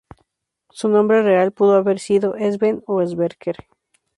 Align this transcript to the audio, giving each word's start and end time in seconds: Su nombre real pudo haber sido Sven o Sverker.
Su 0.71 0.89
nombre 0.89 1.21
real 1.21 1.51
pudo 1.51 1.73
haber 1.75 1.99
sido 1.99 2.33
Sven 2.35 2.81
o 2.87 3.05
Sverker. 3.05 3.67